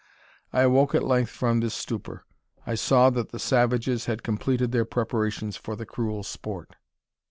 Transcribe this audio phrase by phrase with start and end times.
[0.51, 2.23] I awoke at length from this stupor.
[2.65, 6.75] I saw that the savages had completed their preparations for the cruel sport.